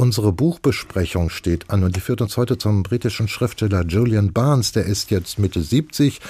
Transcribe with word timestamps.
Unsere 0.00 0.32
Buchbesprechung 0.32 1.28
steht 1.28 1.68
an 1.68 1.84
und 1.84 1.94
die 1.94 2.00
führt 2.00 2.22
uns 2.22 2.38
heute 2.38 2.56
zum 2.56 2.82
britischen 2.82 3.28
Schriftsteller 3.28 3.84
Julian 3.84 4.32
Barnes. 4.32 4.72
Der 4.72 4.86
ist 4.86 5.10
jetzt 5.10 5.38
Mitte 5.38 5.62
70, 5.62 6.22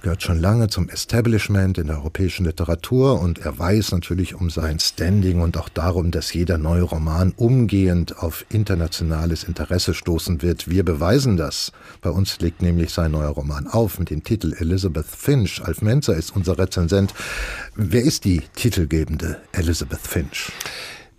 gehört 0.00 0.22
schon 0.22 0.40
lange 0.40 0.68
zum 0.68 0.88
Establishment 0.88 1.76
in 1.76 1.88
der 1.88 1.96
europäischen 1.96 2.46
Literatur 2.46 3.20
und 3.20 3.40
er 3.40 3.58
weiß 3.58 3.92
natürlich 3.92 4.34
um 4.34 4.48
sein 4.48 4.80
Standing 4.80 5.42
und 5.42 5.58
auch 5.58 5.68
darum, 5.68 6.10
dass 6.10 6.32
jeder 6.32 6.56
neue 6.56 6.84
Roman 6.84 7.34
umgehend 7.36 8.16
auf 8.16 8.46
internationales 8.48 9.44
Interesse 9.44 9.92
stoßen 9.92 10.40
wird. 10.40 10.70
Wir 10.70 10.82
beweisen 10.82 11.36
das. 11.36 11.72
Bei 12.00 12.08
uns 12.08 12.40
legt 12.40 12.62
nämlich 12.62 12.94
sein 12.94 13.10
neuer 13.10 13.28
Roman 13.28 13.66
auf 13.66 13.98
mit 13.98 14.08
dem 14.08 14.24
Titel 14.24 14.54
Elizabeth 14.58 15.04
Finch. 15.04 15.62
Alf 15.62 15.82
Menzer 15.82 16.16
ist 16.16 16.34
unser 16.34 16.56
Rezensent. 16.56 17.12
Wer 17.76 18.04
ist 18.04 18.24
die 18.24 18.40
titelgebende 18.56 19.36
Elizabeth 19.52 20.00
Finch? 20.00 20.50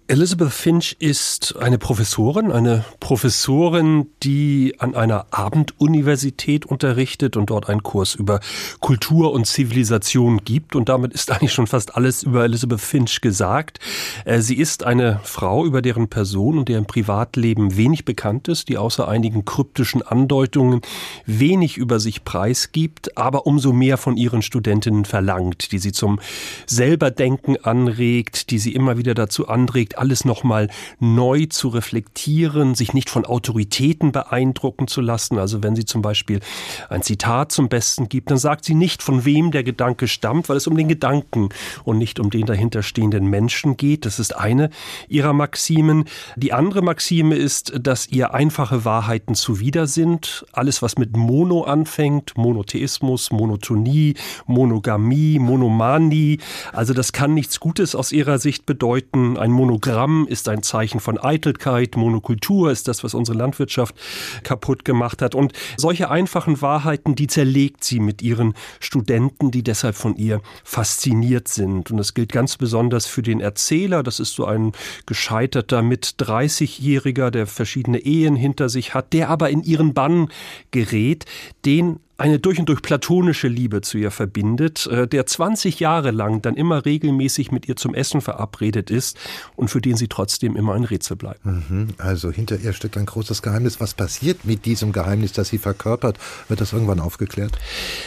Elizabeth 0.09 0.51
Finch 0.51 0.95
ist 0.97 1.55
eine 1.59 1.77
Professorin, 1.77 2.51
eine 2.51 2.83
Professorin, 2.99 4.07
die 4.23 4.73
an 4.79 4.95
einer 4.95 5.27
Abenduniversität 5.29 6.65
unterrichtet 6.65 7.37
und 7.37 7.51
dort 7.51 7.69
einen 7.69 7.83
Kurs 7.83 8.15
über 8.15 8.39
Kultur 8.79 9.31
und 9.31 9.45
Zivilisation 9.45 10.39
gibt. 10.43 10.75
Und 10.75 10.89
damit 10.89 11.13
ist 11.13 11.29
eigentlich 11.29 11.53
schon 11.53 11.67
fast 11.67 11.95
alles 11.95 12.23
über 12.23 12.43
Elizabeth 12.43 12.81
Finch 12.81 13.21
gesagt. 13.21 13.79
Äh, 14.25 14.39
sie 14.39 14.55
ist 14.55 14.83
eine 14.83 15.19
Frau, 15.23 15.63
über 15.63 15.83
deren 15.83 16.07
Person 16.07 16.57
und 16.57 16.69
deren 16.69 16.87
Privatleben 16.87 17.77
wenig 17.77 18.03
bekannt 18.03 18.47
ist, 18.47 18.67
die 18.67 18.79
außer 18.79 19.07
einigen 19.07 19.45
kryptischen 19.45 20.01
Andeutungen 20.01 20.81
wenig 21.27 21.77
über 21.77 21.99
sich 21.99 22.25
preisgibt, 22.25 23.15
aber 23.15 23.45
umso 23.45 23.73
mehr 23.73 23.97
von 23.97 24.17
ihren 24.17 24.41
Studentinnen 24.41 25.05
verlangt, 25.05 25.71
die 25.71 25.77
sie 25.77 25.91
zum 25.91 26.19
Selberdenken 26.65 27.63
anregt, 27.63 28.49
die 28.49 28.57
sie 28.57 28.73
immer 28.73 28.97
wieder 28.97 29.13
dazu 29.13 29.47
anregt, 29.47 29.98
alles 29.99 30.25
nochmal 30.25 30.69
neu 30.99 31.45
zu 31.47 31.67
reflektieren, 31.67 32.73
sich 32.75 32.93
nicht 32.93 33.09
von 33.09 33.25
Autoritäten 33.25 34.11
beeindrucken 34.11 34.87
zu 34.87 35.01
lassen. 35.01 35.37
Also 35.37 35.61
wenn 35.61 35.75
sie 35.75 35.85
zum 35.85 36.01
Beispiel 36.01 36.39
ein 36.89 37.03
Zitat 37.03 37.51
zum 37.51 37.69
Besten 37.69 38.09
gibt, 38.09 38.31
dann 38.31 38.37
sagt 38.37 38.65
sie 38.65 38.75
nicht, 38.75 39.03
von 39.03 39.25
wem 39.25 39.51
der 39.51 39.63
Gedanke 39.63 40.07
stammt, 40.07 40.49
weil 40.49 40.57
es 40.57 40.67
um 40.67 40.77
den 40.77 40.87
Gedanken 40.87 41.49
und 41.83 41.97
nicht 41.97 42.19
um 42.19 42.29
den 42.29 42.45
dahinterstehenden 42.45 43.27
Menschen 43.27 43.77
geht. 43.77 44.05
Das 44.05 44.19
ist 44.19 44.35
eine 44.35 44.69
ihrer 45.07 45.33
Maximen. 45.33 46.05
Die 46.35 46.53
andere 46.53 46.81
Maxime 46.81 47.35
ist, 47.35 47.73
dass 47.79 48.07
ihr 48.07 48.33
einfache 48.33 48.85
Wahrheiten 48.85 49.35
zuwider 49.35 49.87
sind. 49.87 50.45
Alles, 50.53 50.81
was 50.81 50.97
mit 50.97 51.17
Mono 51.17 51.63
anfängt, 51.63 52.37
Monotheismus, 52.37 53.31
Monotonie, 53.31 54.15
Monogamie, 54.45 55.39
Monomanie, 55.39 56.39
also 56.71 56.93
das 56.93 57.11
kann 57.11 57.33
nichts 57.33 57.59
Gutes 57.59 57.95
aus 57.95 58.11
ihrer 58.11 58.39
Sicht 58.39 58.65
bedeuten. 58.65 59.37
Ein 59.37 59.51
Monogramm 59.51 59.88
Gramm 59.89 60.27
ist 60.29 60.47
ein 60.49 60.61
Zeichen 60.61 60.99
von 60.99 61.17
Eitelkeit, 61.17 61.97
Monokultur 61.97 62.69
ist 62.69 62.87
das, 62.87 63.03
was 63.03 63.15
unsere 63.15 63.35
Landwirtschaft 63.35 63.95
kaputt 64.43 64.85
gemacht 64.85 65.23
hat. 65.23 65.33
Und 65.33 65.53
solche 65.77 66.11
einfachen 66.11 66.61
Wahrheiten, 66.61 67.15
die 67.15 67.25
zerlegt 67.25 67.83
sie 67.83 67.99
mit 67.99 68.21
ihren 68.21 68.53
Studenten, 68.79 69.49
die 69.49 69.63
deshalb 69.63 69.95
von 69.95 70.15
ihr 70.15 70.43
fasziniert 70.63 71.47
sind. 71.47 71.89
Und 71.89 71.97
das 71.97 72.13
gilt 72.13 72.31
ganz 72.31 72.55
besonders 72.55 73.07
für 73.07 73.23
den 73.23 73.41
Erzähler. 73.41 74.03
Das 74.03 74.19
ist 74.19 74.35
so 74.35 74.45
ein 74.45 74.73
gescheiterter 75.07 75.81
mit 75.81 76.17
30-Jähriger, 76.19 77.31
der 77.31 77.47
verschiedene 77.47 77.97
Ehen 77.97 78.35
hinter 78.35 78.69
sich 78.69 78.93
hat, 78.93 79.11
der 79.11 79.31
aber 79.31 79.49
in 79.49 79.63
ihren 79.63 79.95
Bann 79.95 80.29
gerät, 80.69 81.25
den 81.65 81.99
eine 82.19 82.39
durch 82.39 82.59
und 82.59 82.67
durch 82.67 82.81
platonische 82.81 83.47
Liebe 83.47 83.81
zu 83.81 83.97
ihr 83.97 84.11
verbindet, 84.11 84.85
äh, 84.87 85.07
der 85.07 85.25
20 85.25 85.79
Jahre 85.79 86.11
lang 86.11 86.41
dann 86.41 86.55
immer 86.55 86.85
regelmäßig 86.85 87.51
mit 87.51 87.67
ihr 87.67 87.75
zum 87.75 87.95
Essen 87.95 88.21
verabredet 88.21 88.91
ist 88.91 89.17
und 89.55 89.69
für 89.69 89.79
den 89.79 89.95
sie 89.95 90.07
trotzdem 90.07 90.55
immer 90.55 90.73
ein 90.73 90.83
Rätsel 90.83 91.15
bleibt. 91.15 91.45
Mhm. 91.45 91.89
Also 91.97 92.31
hinter 92.31 92.59
ihr 92.59 92.73
steckt 92.73 92.97
ein 92.97 93.05
großes 93.05 93.41
Geheimnis. 93.41 93.79
Was 93.79 93.93
passiert 93.93 94.43
mit 94.43 94.65
diesem 94.65 94.91
Geheimnis, 94.91 95.31
das 95.31 95.49
sie 95.49 95.57
verkörpert? 95.57 96.17
Wird 96.49 96.59
das 96.59 96.73
irgendwann 96.73 96.99
aufgeklärt? 96.99 97.57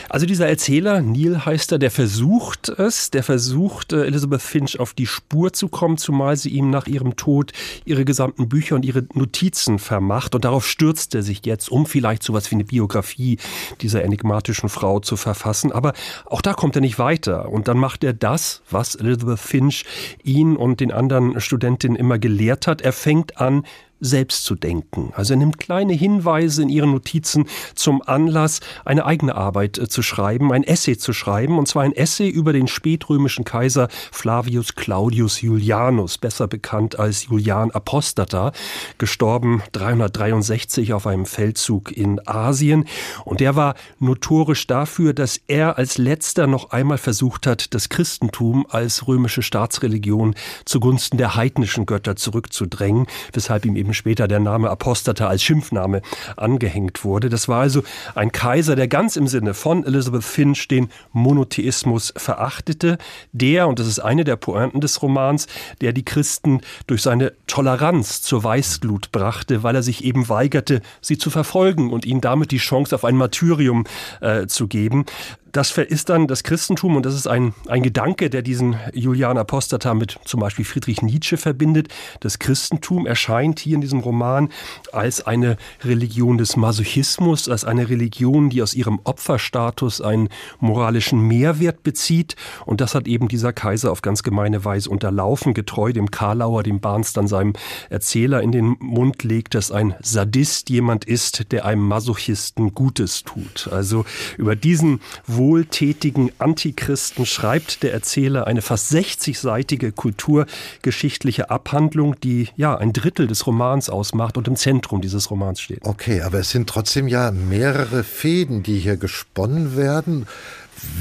Also 0.08 0.26
dieser 0.26 0.46
Erzähler, 0.46 1.00
Neil 1.00 1.44
heißt 1.44 1.72
er, 1.72 1.78
der 1.78 1.90
versucht 1.90 2.68
es, 2.68 3.10
der 3.10 3.22
versucht, 3.22 3.92
äh, 3.92 4.04
Elizabeth 4.04 4.42
Finch 4.42 4.78
auf 4.78 4.92
die 4.92 5.06
Spur 5.06 5.52
zu 5.52 5.68
kommen, 5.68 5.96
zumal 5.96 6.36
sie 6.36 6.50
ihm 6.50 6.70
nach 6.70 6.86
ihrem 6.86 7.16
Tod 7.16 7.52
ihre 7.84 8.04
gesamten 8.04 8.48
Bücher 8.48 8.74
und 8.74 8.84
ihre 8.84 9.06
Notizen 9.14 9.78
vermacht. 9.78 10.34
Und 10.34 10.44
darauf 10.44 10.66
stürzt 10.66 11.14
er 11.14 11.22
sich 11.22 11.46
jetzt, 11.46 11.70
um 11.70 11.86
vielleicht 11.86 12.22
sowas 12.22 12.50
wie 12.50 12.56
eine 12.56 12.64
Biografie 12.64 13.38
dieser 13.80 14.01
enigmatischen 14.02 14.68
Frau 14.68 15.00
zu 15.00 15.16
verfassen. 15.16 15.72
Aber 15.72 15.92
auch 16.26 16.42
da 16.42 16.52
kommt 16.54 16.76
er 16.76 16.80
nicht 16.80 16.98
weiter. 16.98 17.50
Und 17.50 17.68
dann 17.68 17.78
macht 17.78 18.04
er 18.04 18.12
das, 18.12 18.62
was 18.70 18.94
Elizabeth 18.94 19.40
Finch 19.40 19.84
ihn 20.22 20.56
und 20.56 20.80
den 20.80 20.92
anderen 20.92 21.40
Studentinnen 21.40 21.96
immer 21.96 22.18
gelehrt 22.18 22.66
hat. 22.66 22.80
Er 22.80 22.92
fängt 22.92 23.40
an, 23.40 23.64
selbst 24.02 24.44
zu 24.44 24.56
denken. 24.56 25.12
Also 25.14 25.34
er 25.34 25.38
nimmt 25.38 25.58
kleine 25.58 25.92
Hinweise 25.92 26.62
in 26.62 26.68
ihren 26.68 26.90
Notizen 26.90 27.46
zum 27.74 28.02
Anlass, 28.02 28.60
eine 28.84 29.06
eigene 29.06 29.34
Arbeit 29.36 29.78
äh, 29.78 29.88
zu 29.88 30.02
schreiben, 30.02 30.52
ein 30.52 30.64
Essay 30.64 30.98
zu 30.98 31.12
schreiben, 31.12 31.58
und 31.58 31.68
zwar 31.68 31.84
ein 31.84 31.94
Essay 31.94 32.28
über 32.28 32.52
den 32.52 32.66
spätrömischen 32.66 33.44
Kaiser 33.44 33.88
Flavius 34.10 34.74
Claudius 34.74 35.40
Julianus, 35.40 36.18
besser 36.18 36.48
bekannt 36.48 36.98
als 36.98 37.26
Julian 37.26 37.70
Apostata, 37.70 38.52
gestorben 38.98 39.62
363 39.72 40.92
auf 40.92 41.06
einem 41.06 41.24
Feldzug 41.24 41.96
in 41.96 42.20
Asien. 42.26 42.86
Und 43.24 43.40
der 43.40 43.54
war 43.54 43.74
notorisch 44.00 44.66
dafür, 44.66 45.14
dass 45.14 45.40
er 45.46 45.78
als 45.78 45.96
letzter 45.96 46.48
noch 46.48 46.70
einmal 46.70 46.98
versucht 46.98 47.46
hat, 47.46 47.72
das 47.72 47.88
Christentum 47.88 48.66
als 48.68 49.06
römische 49.06 49.42
Staatsreligion 49.42 50.34
zugunsten 50.64 51.18
der 51.18 51.36
heidnischen 51.36 51.86
Götter 51.86 52.16
zurückzudrängen, 52.16 53.06
weshalb 53.32 53.64
ihm 53.64 53.76
eben 53.76 53.91
eben 53.92 53.94
später 53.94 54.26
der 54.26 54.40
Name 54.40 54.70
Apostata 54.70 55.28
als 55.28 55.42
Schimpfname 55.42 56.00
angehängt 56.36 57.04
wurde. 57.04 57.28
Das 57.28 57.48
war 57.48 57.60
also 57.60 57.82
ein 58.14 58.32
Kaiser, 58.32 58.74
der 58.74 58.88
ganz 58.88 59.16
im 59.16 59.26
Sinne 59.26 59.54
von 59.54 59.84
Elizabeth 59.84 60.24
Finch 60.24 60.66
den 60.68 60.88
Monotheismus 61.12 62.12
verachtete, 62.16 62.98
der, 63.32 63.68
und 63.68 63.78
das 63.78 63.86
ist 63.86 63.98
eine 63.98 64.24
der 64.24 64.36
Pointen 64.36 64.80
des 64.80 65.02
Romans, 65.02 65.46
der 65.80 65.92
die 65.92 66.04
Christen 66.04 66.62
durch 66.86 67.02
seine 67.02 67.32
Toleranz 67.46 68.22
zur 68.22 68.42
Weißglut 68.42 69.12
brachte, 69.12 69.62
weil 69.62 69.74
er 69.74 69.82
sich 69.82 70.04
eben 70.04 70.28
weigerte, 70.28 70.80
sie 71.00 71.18
zu 71.18 71.28
verfolgen 71.28 71.92
und 71.92 72.06
ihnen 72.06 72.20
damit 72.20 72.50
die 72.50 72.58
Chance 72.58 72.94
auf 72.94 73.04
ein 73.04 73.16
Martyrium 73.16 73.84
äh, 74.20 74.46
zu 74.46 74.68
geben. 74.68 75.04
Das 75.52 75.76
ist 75.76 76.08
dann 76.08 76.26
das 76.28 76.44
Christentum 76.44 76.96
und 76.96 77.04
das 77.04 77.14
ist 77.14 77.26
ein, 77.26 77.52
ein 77.68 77.82
Gedanke, 77.82 78.30
der 78.30 78.40
diesen 78.40 78.76
Julian 78.94 79.36
Apostata 79.36 79.92
mit 79.92 80.18
zum 80.24 80.40
Beispiel 80.40 80.64
Friedrich 80.64 81.02
Nietzsche 81.02 81.36
verbindet. 81.36 81.88
Das 82.20 82.38
Christentum 82.38 83.06
erscheint 83.06 83.58
hier 83.58 83.74
in 83.74 83.82
diesem 83.82 84.00
Roman 84.00 84.48
als 84.92 85.26
eine 85.26 85.58
Religion 85.84 86.38
des 86.38 86.56
Masochismus, 86.56 87.50
als 87.50 87.66
eine 87.66 87.90
Religion, 87.90 88.48
die 88.48 88.62
aus 88.62 88.72
ihrem 88.72 89.00
Opferstatus 89.04 90.00
einen 90.00 90.30
moralischen 90.58 91.20
Mehrwert 91.20 91.82
bezieht. 91.82 92.34
Und 92.64 92.80
das 92.80 92.94
hat 92.94 93.06
eben 93.06 93.28
dieser 93.28 93.52
Kaiser 93.52 93.92
auf 93.92 94.00
ganz 94.00 94.22
gemeine 94.22 94.64
Weise 94.64 94.88
unterlaufen, 94.88 95.52
getreu 95.52 95.92
dem 95.92 96.10
Karlauer, 96.10 96.62
dem 96.62 96.80
Barnes 96.80 97.12
dann 97.12 97.28
seinem 97.28 97.52
Erzähler 97.90 98.40
in 98.40 98.52
den 98.52 98.76
Mund 98.80 99.22
legt, 99.22 99.54
dass 99.54 99.70
ein 99.70 99.94
Sadist 100.00 100.70
jemand 100.70 101.04
ist, 101.04 101.52
der 101.52 101.66
einem 101.66 101.86
Masochisten 101.86 102.74
Gutes 102.74 103.22
tut. 103.22 103.68
Also 103.70 104.06
über 104.38 104.56
diesen 104.56 105.00
wohltätigen 105.42 106.30
Antichristen 106.38 107.26
schreibt 107.26 107.82
der 107.82 107.92
Erzähler 107.92 108.46
eine 108.46 108.62
fast 108.62 108.92
60-seitige 108.92 109.90
kulturgeschichtliche 109.90 111.50
Abhandlung, 111.50 112.14
die 112.20 112.48
ja 112.56 112.76
ein 112.76 112.92
Drittel 112.92 113.26
des 113.26 113.44
Romans 113.48 113.90
ausmacht 113.90 114.36
und 114.36 114.46
im 114.46 114.54
Zentrum 114.54 115.00
dieses 115.00 115.32
Romans 115.32 115.60
steht. 115.60 115.84
Okay, 115.84 116.20
aber 116.22 116.38
es 116.38 116.50
sind 116.50 116.68
trotzdem 116.68 117.08
ja 117.08 117.32
mehrere 117.32 118.04
Fäden, 118.04 118.62
die 118.62 118.78
hier 118.78 118.96
gesponnen 118.96 119.76
werden. 119.76 120.26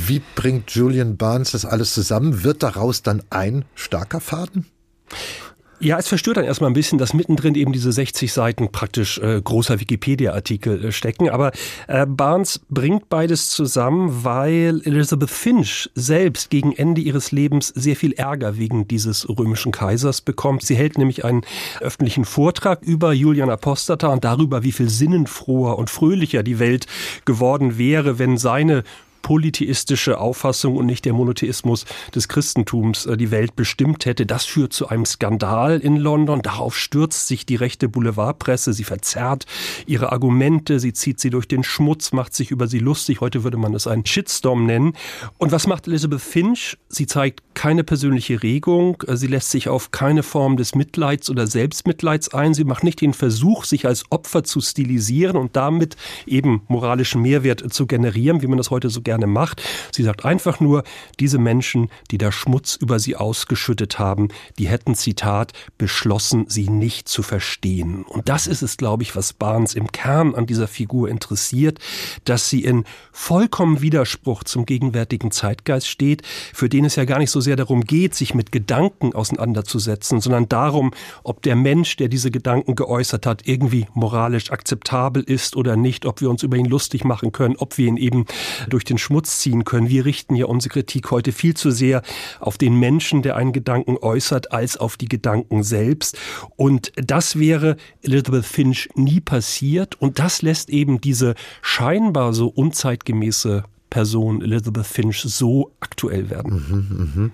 Wie 0.08 0.24
bringt 0.36 0.72
Julian 0.72 1.18
Barnes 1.18 1.52
das 1.52 1.64
alles 1.64 1.94
zusammen? 1.94 2.44
Wird 2.44 2.64
daraus 2.64 3.04
dann 3.04 3.22
ein 3.30 3.66
starker 3.76 4.20
Faden? 4.20 4.66
Ja, 5.84 5.98
es 5.98 6.08
verstört 6.08 6.38
dann 6.38 6.46
erstmal 6.46 6.70
ein 6.70 6.76
bisschen, 6.76 7.00
dass 7.00 7.16
mittendrin 7.16 7.56
eben 7.56 7.74
diese 7.74 7.92
60 7.92 8.32
Seiten 8.32 8.72
praktisch 8.72 9.18
äh, 9.18 9.42
großer 9.42 9.80
Wikipedia-Artikel 9.80 10.86
äh, 10.86 10.92
stecken. 10.92 11.28
Aber 11.32 11.52
äh, 11.88 12.06
Barnes 12.06 12.62
bringt 12.70 13.10
beides 13.10 13.50
zusammen, 13.50 14.24
weil 14.24 14.82
Elizabeth 14.86 15.32
Finch 15.32 15.90
selbst 15.96 16.52
gegen 16.52 16.72
Ende 16.72 17.02
ihres 17.02 17.32
Lebens 17.32 17.70
sehr 17.70 17.96
viel 17.96 18.12
Ärger 18.14 18.60
wegen 18.60 18.88
dieses 18.88 19.28
römischen 19.28 19.72
Kaisers 19.72 20.22
bekommt. 20.22 20.62
Sie 20.62 20.76
hält 20.76 21.00
nämlich 21.00 21.26
einen 21.26 21.42
öffentlichen 21.80 22.26
Vortrag 22.26 22.84
über 22.84 23.12
Julian 23.12 23.50
Apostata 23.50 24.10
und 24.10 24.24
darüber, 24.24 24.62
wie 24.62 24.74
viel 24.74 24.88
sinnenfroher 24.88 25.80
und 25.80 25.90
fröhlicher 25.90 26.44
die 26.44 26.60
Welt 26.60 26.86
geworden 27.26 27.80
wäre, 27.80 28.20
wenn 28.20 28.38
seine 28.38 28.84
polytheistische 29.22 30.20
Auffassung 30.20 30.76
und 30.76 30.86
nicht 30.86 31.06
der 31.06 31.14
Monotheismus 31.14 31.86
des 32.14 32.28
Christentums 32.28 33.06
äh, 33.06 33.18
die 33.18 33.32
Welt 33.32 33.56
bestimmt 33.56 34.06
hätte. 34.06 34.26
Das 34.26 34.46
führt 34.46 34.74
zu 34.74 34.88
einem 34.88 35.06
Skandal 35.06 35.80
in 35.80 35.98
London. 35.98 36.42
Darauf 36.42 36.78
stürzt 36.78 37.28
sich 37.28 37.46
die 37.46 37.56
rechte 37.56 37.90
Boulevardpresse. 37.90 38.74
Sie 38.74 38.84
verzerrt 38.84 39.46
ihre 39.86 40.12
Argumente, 40.12 40.80
sie 40.80 40.94
zieht 40.94 41.20
sie 41.20 41.30
durch 41.30 41.48
den 41.48 41.64
Schmutz, 41.64 42.12
macht 42.12 42.34
sich 42.34 42.52
über 42.52 42.68
sie 42.68 42.80
lustig. 42.80 43.22
Heute 43.22 43.44
würde 43.44 43.58
man 43.58 43.74
es 43.74 43.88
einen 43.88 44.06
Shitstorm 44.06 44.66
nennen. 44.66 44.94
Und 45.38 45.52
was 45.52 45.68
macht 45.68 45.88
Elizabeth 45.88 46.22
Finch? 46.22 46.78
Sie 46.90 47.08
zeigt 47.08 47.44
keine 47.54 47.84
persönliche 47.84 48.42
Regung. 48.44 49.04
Sie 49.08 49.28
lässt 49.28 49.52
sich 49.52 49.70
auf 49.70 49.92
keine 49.92 50.24
Form 50.24 50.58
des 50.58 50.76
Mitleids 50.76 51.30
oder 51.30 51.48
Selbstmitleids 51.48 52.34
ein. 52.34 52.54
Sie 52.54 52.64
macht 52.64 52.84
nicht 52.84 53.02
den 53.02 53.14
Versuch, 53.14 53.66
sich 53.66 53.86
als 53.86 54.06
Opfer 54.10 54.44
zu 54.44 54.62
stilisieren 54.62 55.38
und 55.38 55.56
damit 55.56 55.96
eben 56.26 56.62
moralischen 56.68 57.22
Mehrwert 57.22 57.74
zu 57.74 57.86
generieren, 57.86 58.42
wie 58.42 58.48
man 58.48 58.58
das 58.58 58.72
heute 58.72 58.90
so 58.90 59.02
gerne 59.02 59.11
macht. 59.18 59.62
Sie 59.92 60.04
sagt 60.04 60.26
einfach 60.26 60.60
nur, 60.60 60.84
diese 61.20 61.38
Menschen, 61.38 61.90
die 62.12 62.18
da 62.18 62.32
Schmutz 62.32 62.76
über 62.76 63.00
sie 63.00 63.16
ausgeschüttet 63.16 64.00
haben, 64.00 64.30
die 64.58 64.68
hätten, 64.68 64.96
Zitat, 64.96 65.54
beschlossen, 65.78 66.46
sie 66.48 66.70
nicht 66.70 67.08
zu 67.08 67.24
verstehen. 67.24 68.04
Und 68.04 68.30
das 68.30 68.48
ist 68.48 68.62
es, 68.62 68.78
glaube 68.78 69.04
ich, 69.04 69.16
was 69.16 69.34
Barnes 69.34 69.74
im 69.74 69.92
Kern 69.92 70.36
an 70.36 70.46
dieser 70.46 70.68
Figur 70.68 71.10
interessiert, 71.10 71.80
dass 72.26 72.50
sie 72.50 72.64
in 72.64 72.86
vollkommen 73.12 73.82
Widerspruch 73.82 74.44
zum 74.44 74.66
gegenwärtigen 74.66 75.32
Zeitgeist 75.32 75.88
steht, 75.88 76.22
für 76.54 76.70
den 76.70 76.86
es 76.86 76.96
ja 76.96 77.06
gar 77.06 77.20
nicht 77.20 77.32
so 77.32 77.42
sehr 77.42 77.56
darum 77.56 77.82
geht, 77.82 78.16
sich 78.16 78.34
mit 78.34 78.52
Gedanken 78.52 79.14
auseinanderzusetzen, 79.14 80.22
sondern 80.22 80.50
darum, 80.50 80.92
ob 81.24 81.42
der 81.42 81.56
Mensch, 81.56 81.98
der 81.98 82.08
diese 82.08 82.32
Gedanken 82.32 82.76
geäußert 82.76 83.26
hat, 83.26 83.48
irgendwie 83.48 83.88
moralisch 83.94 84.52
akzeptabel 84.52 85.24
ist 85.24 85.56
oder 85.56 85.76
nicht, 85.76 86.06
ob 86.06 86.22
wir 86.22 86.30
uns 86.30 86.44
über 86.44 86.58
ihn 86.58 86.66
lustig 86.66 87.04
machen 87.04 87.32
können, 87.32 87.56
ob 87.58 87.78
wir 87.78 87.88
ihn 87.88 87.98
eben 87.98 88.26
durch 88.70 88.84
den 88.84 88.98
Schmutz 89.02 89.40
ziehen 89.40 89.66
können. 89.66 89.90
Wir 89.90 90.06
richten 90.06 90.36
ja 90.36 90.46
unsere 90.46 90.74
Kritik 90.74 91.12
heute 91.12 91.32
viel 91.32 91.56
zu 91.56 91.72
sehr 91.72 92.02
auf 92.40 92.58
den 92.58 92.76
Menschen, 92.76 93.22
der 93.22 93.36
einen 93.36 93.52
Gedanken 93.52 93.98
äußert, 93.98 94.52
als 94.52 94.78
auf 94.78 94.98
die 94.98 95.10
Gedanken 95.10 95.64
selbst. 95.64 96.18
Und 96.56 96.92
das 96.96 97.38
wäre 97.38 97.78
Elizabeth 98.02 98.46
Finch 98.46 98.90
nie 98.96 99.20
passiert. 99.20 100.00
Und 100.00 100.20
das 100.20 100.42
lässt 100.42 100.70
eben 100.70 101.02
diese 101.02 101.36
scheinbar 101.62 102.34
so 102.34 102.48
unzeitgemäße 102.48 103.64
Person 103.92 104.42
Elizabeth 104.42 104.88
Finch 104.88 105.22
so 105.22 105.72
aktuell 105.82 106.30
werden. 106.30 106.54
Mhm, 107.14 107.32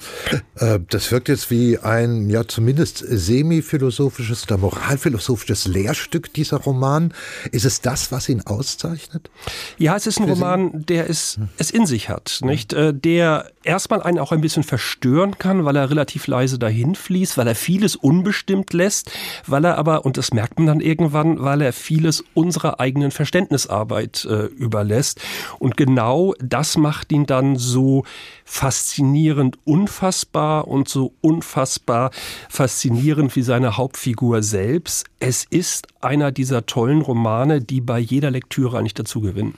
mh. 0.60 0.80
Das 0.90 1.12
wirkt 1.12 1.30
jetzt 1.30 1.52
wie 1.52 1.78
ein 1.78 2.30
ja 2.30 2.48
zumindest 2.48 2.98
semi-philosophisches 3.08 4.44
oder 4.46 4.58
moralphilosophisches 4.58 5.68
Lehrstück 5.68 6.34
dieser 6.34 6.58
Roman. 6.58 7.14
Ist 7.52 7.64
es 7.64 7.82
das, 7.82 8.12
was 8.12 8.28
ihn 8.28 8.42
auszeichnet? 8.42 9.30
Ja, 9.78 9.96
es 9.96 10.08
ist 10.08 10.20
ein 10.20 10.28
Roman, 10.28 10.84
der 10.86 11.10
es, 11.10 11.40
es 11.58 11.70
in 11.70 11.86
sich 11.86 12.10
hat, 12.10 12.40
nicht? 12.42 12.74
Äh, 12.74 12.92
der 12.94 13.52
erstmal 13.64 14.02
einen 14.02 14.18
auch 14.18 14.32
ein 14.32 14.42
bisschen 14.42 14.64
verstören 14.64 15.38
kann, 15.38 15.64
weil 15.64 15.76
er 15.76 15.92
relativ 15.92 16.26
leise 16.26 16.58
dahin 16.58 16.96
fließt, 16.96 17.38
weil 17.38 17.48
er 17.48 17.56
vieles 17.56 17.96
unbestimmt 17.96 18.74
lässt, 18.74 19.12
weil 19.46 19.64
er 19.64 19.78
aber, 19.78 20.06
und 20.06 20.18
das 20.18 20.34
merkt 20.34 20.58
man 20.58 20.66
dann 20.66 20.80
irgendwann, 20.80 21.44
weil 21.44 21.62
er 21.62 21.74
vieles 21.74 22.24
unserer 22.34 22.80
eigenen 22.80 23.12
Verständnisarbeit 23.12 24.26
äh, 24.26 24.46
überlässt. 24.46 25.22
Und 25.60 25.78
genau 25.78 26.34
das 26.50 26.78
macht 26.78 27.12
ihn 27.12 27.26
dann 27.26 27.56
so 27.56 28.04
faszinierend 28.46 29.58
unfassbar 29.66 30.68
und 30.68 30.90
so 30.90 31.14
unfassbar 31.22 32.12
faszinierend 32.50 33.36
wie 33.36 33.42
seine 33.42 33.78
Hauptfigur 33.78 34.44
selbst. 34.44 35.06
Es 35.20 35.46
ist 35.50 35.88
einer 36.02 36.32
dieser 36.32 36.66
tollen 36.66 37.02
Romane, 37.02 37.62
die 37.62 37.82
bei 37.82 38.00
jeder 38.00 38.32
Lektüre 38.32 38.78
eigentlich 38.78 38.94
dazu 38.94 39.22
gewinnen. 39.22 39.56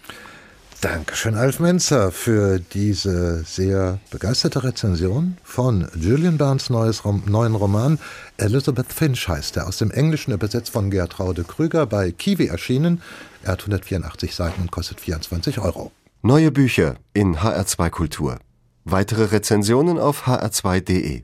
Dankeschön, 0.81 1.35
Alf 1.35 1.59
Menzer, 1.59 2.09
für 2.09 2.57
diese 2.57 3.43
sehr 3.43 3.99
begeisterte 4.11 4.63
Rezension 4.63 5.35
von 5.43 5.89
Julian 5.93 6.37
Barnes 6.37 6.69
neues, 6.69 7.03
neuen 7.03 7.55
Roman. 7.55 7.99
Elizabeth 8.37 8.93
Finch 8.93 9.27
heißt 9.27 9.57
er, 9.57 9.67
aus 9.67 9.77
dem 9.77 9.91
Englischen 9.91 10.31
übersetzt 10.31 10.69
von 10.69 10.89
Gertraude 10.89 11.43
Krüger, 11.43 11.85
bei 11.85 12.13
Kiwi 12.13 12.47
erschienen. 12.47 13.01
Er 13.43 13.53
hat 13.53 13.59
184 13.59 14.33
Seiten 14.33 14.61
und 14.61 14.71
kostet 14.71 15.01
24 15.01 15.59
Euro. 15.59 15.91
Neue 16.21 16.51
Bücher 16.51 16.95
in 17.13 17.37
HR2 17.37 17.89
Kultur. 17.91 18.39
Weitere 18.83 19.23
Rezensionen 19.31 19.97
auf 19.97 20.27
hr2.de 20.27 21.23